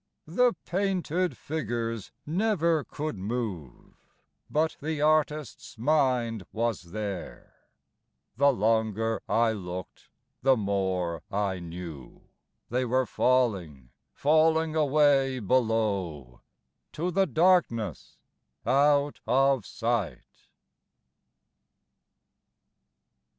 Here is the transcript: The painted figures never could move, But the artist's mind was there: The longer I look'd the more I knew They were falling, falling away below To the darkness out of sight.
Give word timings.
The 0.25 0.53
painted 0.65 1.37
figures 1.37 2.11
never 2.25 2.83
could 2.83 3.19
move, 3.19 3.93
But 4.49 4.75
the 4.81 4.99
artist's 4.99 5.77
mind 5.77 6.43
was 6.51 6.85
there: 6.91 7.53
The 8.35 8.51
longer 8.51 9.21
I 9.29 9.51
look'd 9.51 10.07
the 10.41 10.57
more 10.57 11.21
I 11.31 11.59
knew 11.59 12.23
They 12.71 12.83
were 12.83 13.05
falling, 13.05 13.91
falling 14.11 14.75
away 14.75 15.37
below 15.37 16.41
To 16.93 17.11
the 17.11 17.27
darkness 17.27 18.17
out 18.65 19.19
of 19.27 19.67
sight. 19.67 20.47